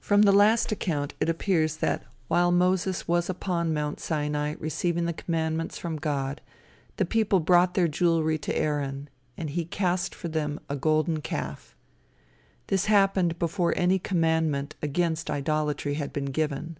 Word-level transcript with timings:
From 0.00 0.20
the 0.20 0.32
last 0.34 0.70
account 0.70 1.14
it 1.18 1.30
appears 1.30 1.78
that 1.78 2.02
while 2.28 2.52
Moses 2.52 3.08
was 3.08 3.30
upon 3.30 3.72
Mount 3.72 3.98
Sinai 4.00 4.54
receiving 4.60 5.06
the 5.06 5.14
commandments 5.14 5.78
from 5.78 5.96
God, 5.96 6.42
the 6.98 7.06
people 7.06 7.40
brought 7.40 7.72
their 7.72 7.88
jewelry 7.88 8.36
to 8.36 8.54
Aaron, 8.54 9.08
and 9.34 9.48
he 9.48 9.64
cast 9.64 10.14
for 10.14 10.28
them 10.28 10.60
a 10.68 10.76
golden 10.76 11.22
calf. 11.22 11.74
This 12.66 12.84
happened 12.84 13.38
before 13.38 13.72
any 13.78 13.98
commandment 13.98 14.74
against 14.82 15.30
idolatry 15.30 15.94
had 15.94 16.12
been 16.12 16.26
given. 16.26 16.76